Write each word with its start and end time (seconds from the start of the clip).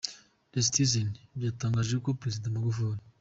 The 0.53 0.59
citizen: 0.67 1.07
“Byatangajwe 1.37 2.09
na 2.11 2.17
Perezida 2.19 2.53
Magufuli.” 2.53 3.01